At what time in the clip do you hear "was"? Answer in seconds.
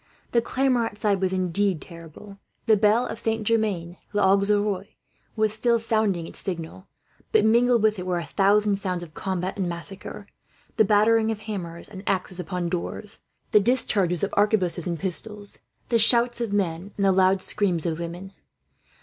1.21-1.31, 5.35-5.53